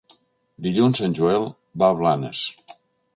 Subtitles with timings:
[0.67, 1.45] Dilluns en Joel
[1.83, 2.41] va a Blanes.